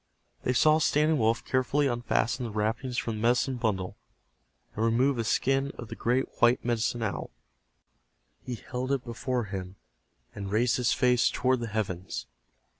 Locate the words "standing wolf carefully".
0.79-1.85